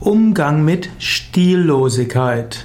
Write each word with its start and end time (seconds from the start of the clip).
Umgang 0.00 0.64
mit 0.64 0.88
Stillosigkeit. 0.98 2.64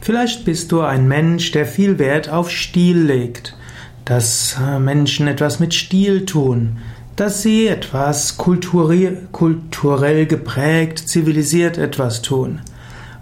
Vielleicht 0.00 0.44
bist 0.44 0.70
du 0.70 0.80
ein 0.80 1.08
Mensch, 1.08 1.50
der 1.50 1.66
viel 1.66 1.98
Wert 1.98 2.28
auf 2.28 2.48
Stil 2.48 2.96
legt, 2.96 3.56
dass 4.04 4.56
äh, 4.64 4.78
Menschen 4.78 5.26
etwas 5.26 5.58
mit 5.58 5.74
Stil 5.74 6.24
tun, 6.24 6.78
dass 7.16 7.42
sie 7.42 7.66
etwas 7.66 8.36
kulturell 8.36 10.26
geprägt, 10.26 11.08
zivilisiert 11.08 11.76
etwas 11.76 12.22
tun. 12.22 12.60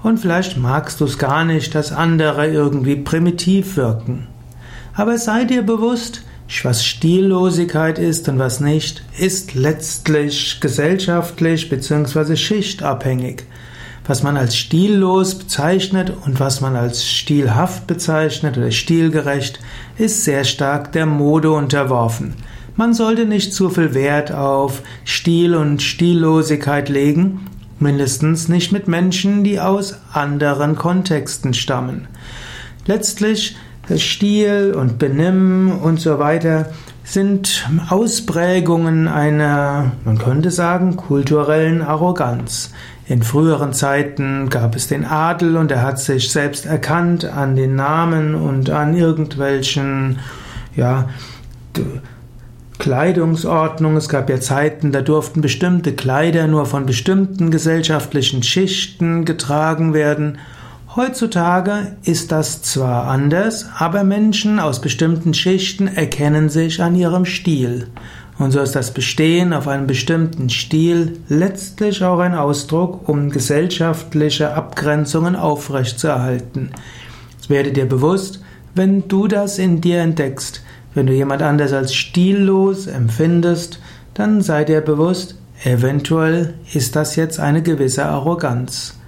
Und 0.02 0.18
vielleicht 0.18 0.58
magst 0.58 1.00
du 1.00 1.06
es 1.06 1.16
gar 1.16 1.46
nicht, 1.46 1.74
dass 1.74 1.92
andere 1.92 2.48
irgendwie 2.48 2.96
primitiv 2.96 3.78
wirken. 3.78 4.26
Aber 4.92 5.16
sei 5.16 5.44
dir 5.44 5.62
bewusst, 5.62 6.22
was 6.64 6.84
Stillosigkeit 6.84 7.98
ist 7.98 8.28
und 8.28 8.38
was 8.38 8.60
nicht, 8.60 9.04
ist 9.18 9.54
letztlich 9.54 10.58
gesellschaftlich 10.60 11.68
bzw. 11.68 12.36
schichtabhängig. 12.36 13.44
Was 14.06 14.22
man 14.24 14.36
als 14.36 14.56
stillos 14.56 15.36
bezeichnet 15.36 16.12
und 16.26 16.40
was 16.40 16.60
man 16.60 16.74
als 16.74 17.08
stilhaft 17.08 17.86
bezeichnet 17.86 18.58
oder 18.58 18.72
stilgerecht, 18.72 19.60
ist 19.96 20.24
sehr 20.24 20.44
stark 20.44 20.90
der 20.92 21.06
Mode 21.06 21.52
unterworfen. 21.52 22.34
Man 22.74 22.94
sollte 22.94 23.26
nicht 23.26 23.54
zu 23.54 23.70
viel 23.70 23.94
Wert 23.94 24.32
auf 24.32 24.82
Stil 25.04 25.54
und 25.54 25.82
Stillosigkeit 25.82 26.88
legen, 26.88 27.46
mindestens 27.78 28.48
nicht 28.48 28.72
mit 28.72 28.88
Menschen, 28.88 29.44
die 29.44 29.60
aus 29.60 30.00
anderen 30.12 30.76
Kontexten 30.76 31.54
stammen. 31.54 32.08
Letztlich 32.86 33.56
Stil 33.98 34.74
und 34.76 34.98
Benimm 34.98 35.72
und 35.82 36.00
so 36.00 36.18
weiter 36.18 36.70
sind 37.04 37.68
Ausprägungen 37.88 39.08
einer, 39.08 39.92
man 40.04 40.18
könnte 40.18 40.50
sagen, 40.50 40.96
kulturellen 40.96 41.82
Arroganz. 41.82 42.72
In 43.06 43.24
früheren 43.24 43.72
Zeiten 43.72 44.48
gab 44.50 44.76
es 44.76 44.86
den 44.86 45.04
Adel 45.04 45.56
und 45.56 45.72
er 45.72 45.82
hat 45.82 45.98
sich 45.98 46.30
selbst 46.30 46.66
erkannt 46.66 47.24
an 47.24 47.56
den 47.56 47.74
Namen 47.74 48.36
und 48.36 48.70
an 48.70 48.94
irgendwelchen, 48.94 50.20
ja, 50.76 51.08
Kleidungsordnung. 52.78 53.96
Es 53.96 54.08
gab 54.08 54.30
ja 54.30 54.40
Zeiten, 54.40 54.92
da 54.92 55.02
durften 55.02 55.40
bestimmte 55.40 55.92
Kleider 55.92 56.46
nur 56.46 56.66
von 56.66 56.86
bestimmten 56.86 57.50
gesellschaftlichen 57.50 58.42
Schichten 58.42 59.24
getragen 59.24 59.92
werden. 59.94 60.38
Heutzutage 60.96 61.96
ist 62.02 62.32
das 62.32 62.62
zwar 62.62 63.04
anders, 63.06 63.66
aber 63.78 64.02
Menschen 64.02 64.58
aus 64.58 64.80
bestimmten 64.80 65.34
Schichten 65.34 65.86
erkennen 65.86 66.48
sich 66.48 66.82
an 66.82 66.96
ihrem 66.96 67.26
Stil. 67.26 67.86
Und 68.40 68.50
so 68.50 68.58
ist 68.58 68.74
das 68.74 68.92
Bestehen 68.92 69.52
auf 69.52 69.68
einem 69.68 69.86
bestimmten 69.86 70.50
Stil 70.50 71.20
letztlich 71.28 72.02
auch 72.02 72.18
ein 72.18 72.34
Ausdruck, 72.34 73.08
um 73.08 73.30
gesellschaftliche 73.30 74.54
Abgrenzungen 74.54 75.36
aufrechtzuerhalten. 75.36 76.70
Es 77.40 77.48
werde 77.48 77.70
dir 77.70 77.88
bewusst, 77.88 78.40
wenn 78.74 79.06
du 79.06 79.28
das 79.28 79.60
in 79.60 79.80
dir 79.80 80.00
entdeckst, 80.00 80.60
wenn 80.94 81.06
du 81.06 81.12
jemand 81.12 81.42
anders 81.42 81.72
als 81.72 81.94
stillos 81.94 82.88
empfindest, 82.88 83.78
dann 84.14 84.42
sei 84.42 84.64
dir 84.64 84.80
bewusst, 84.80 85.36
eventuell 85.62 86.54
ist 86.74 86.96
das 86.96 87.14
jetzt 87.14 87.38
eine 87.38 87.62
gewisse 87.62 88.06
Arroganz. 88.06 88.99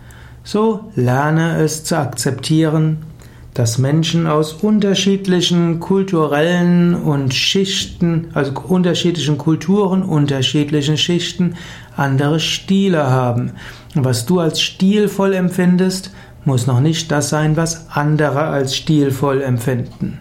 So 0.44 0.90
lerne 0.96 1.58
es 1.62 1.84
zu 1.84 1.96
akzeptieren, 1.96 2.98
dass 3.54 3.78
Menschen 3.78 4.26
aus 4.26 4.54
unterschiedlichen 4.54 5.78
kulturellen 5.78 6.94
und 6.94 7.34
Schichten, 7.34 8.28
also 8.32 8.52
unterschiedlichen 8.66 9.36
Kulturen, 9.36 10.02
unterschiedlichen 10.02 10.96
Schichten, 10.96 11.54
andere 11.96 12.40
Stile 12.40 13.10
haben. 13.10 13.52
Und 13.94 14.04
was 14.04 14.24
du 14.24 14.40
als 14.40 14.60
stilvoll 14.62 15.34
empfindest, 15.34 16.12
muss 16.44 16.66
noch 16.66 16.80
nicht 16.80 17.12
das 17.12 17.28
sein, 17.28 17.56
was 17.56 17.86
andere 17.90 18.44
als 18.44 18.74
stilvoll 18.74 19.42
empfinden. 19.42 20.18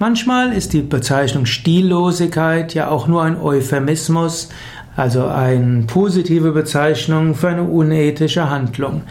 Manchmal 0.00 0.52
ist 0.52 0.72
die 0.72 0.82
Bezeichnung 0.82 1.46
Stillosigkeit 1.46 2.74
ja 2.74 2.88
auch 2.88 3.06
nur 3.06 3.22
ein 3.22 3.40
Euphemismus, 3.40 4.48
also 4.96 5.26
eine 5.26 5.82
positive 5.82 6.52
Bezeichnung 6.52 7.34
für 7.34 7.48
eine 7.48 7.64
unethische 7.64 8.48
Handlung. 8.48 9.02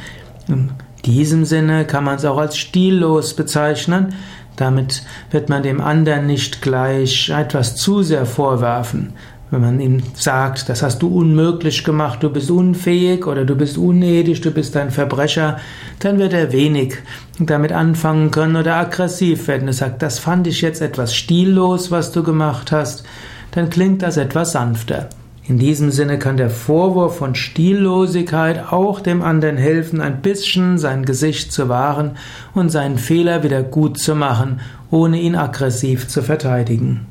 In 0.48 0.72
diesem 1.06 1.46
Sinne 1.46 1.86
kann 1.86 2.06
man 2.06 2.16
es 2.16 2.26
auch 2.26 2.38
als 2.38 2.58
stillos 2.58 3.34
bezeichnen. 3.36 4.14
Damit 4.56 5.04
wird 5.32 5.50
man 5.50 5.64
dem 5.64 5.82
anderen 5.82 6.28
nicht 6.28 6.62
gleich 6.62 7.30
etwas 7.30 7.76
zu 7.76 8.04
sehr 8.04 8.26
vorwerfen. 8.26 9.14
Wenn 9.50 9.62
man 9.62 9.80
ihm 9.80 10.02
sagt, 10.16 10.68
das 10.70 10.82
hast 10.82 11.04
du 11.04 11.08
unmöglich 11.16 11.84
gemacht, 11.84 12.24
du 12.24 12.32
bist 12.32 12.50
unfähig 12.50 13.28
oder 13.28 13.46
du 13.46 13.56
bist 13.56 13.78
unethisch, 13.78 14.42
du 14.42 14.50
bist 14.50 14.76
ein 14.76 14.90
Verbrecher, 14.90 15.60
dann 16.00 16.18
wird 16.18 16.34
er 16.34 16.52
wenig 16.52 16.96
damit 17.38 17.72
anfangen 17.72 18.32
können 18.32 18.56
oder 18.56 18.78
aggressiv 18.78 19.48
werden. 19.48 19.68
Er 19.68 19.74
sagt, 19.74 20.02
das 20.02 20.18
fand 20.18 20.48
ich 20.48 20.62
jetzt 20.62 20.82
etwas 20.82 21.14
stillos, 21.14 21.92
was 21.92 22.12
du 22.12 22.24
gemacht 22.24 22.72
hast, 22.72 23.04
dann 23.52 23.70
klingt 23.70 24.02
das 24.02 24.18
etwas 24.18 24.54
sanfter. 24.54 25.10
In 25.46 25.59
diesem 25.59 25.92
Sinne 25.92 26.20
kann 26.20 26.38
der 26.38 26.50
Vorwurf 26.50 27.18
von 27.18 27.36
Stillosigkeit 27.36 28.72
auch 28.72 29.02
dem 29.02 29.22
anderen 29.22 29.58
helfen, 29.58 30.00
ein 30.00 30.22
bisschen 30.22 30.78
sein 30.78 31.04
Gesicht 31.04 31.52
zu 31.52 31.68
wahren 31.68 32.12
und 32.54 32.70
seinen 32.70 32.98
Fehler 32.98 33.44
wieder 33.44 33.62
gut 33.62 34.00
zu 34.00 34.16
machen, 34.16 34.62
ohne 34.90 35.20
ihn 35.20 35.36
aggressiv 35.36 36.08
zu 36.08 36.22
verteidigen. 36.22 37.08